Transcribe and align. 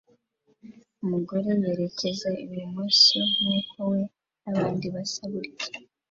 Umugore 1.03 1.49
yerekeza 1.61 2.29
ibumoso 2.43 3.19
nkuko 3.37 3.75
we 3.91 4.01
nabandi 4.41 4.85
basa 4.95 5.23
gutya 5.33 5.67